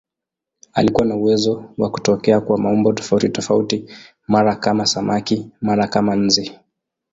Alikuwa 0.73 1.05
na 1.05 1.15
uwezo 1.15 1.65
wa 1.77 1.89
kutokea 1.91 2.41
kwa 2.41 2.57
maumbo 2.57 2.93
tofautitofauti, 2.93 3.89
mara 4.27 4.55
kama 4.55 4.85
samaki, 4.85 5.51
mara 5.61 5.87
kama 5.87 6.15
nzi. 6.15 6.59